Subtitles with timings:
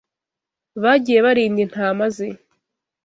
[0.81, 2.27] Bagiye barinda intama ze